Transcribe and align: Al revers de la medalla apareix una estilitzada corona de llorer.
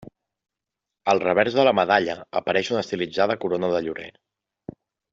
Al 1.13 1.21
revers 1.25 1.57
de 1.59 1.67
la 1.69 1.75
medalla 1.81 2.15
apareix 2.41 2.73
una 2.75 2.83
estilitzada 2.87 3.39
corona 3.47 3.73
de 3.77 3.87
llorer. 3.91 4.11